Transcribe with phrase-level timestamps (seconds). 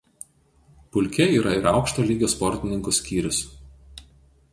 [0.95, 3.43] Pulke yra ir aukšto lygio sportininkų skyrius.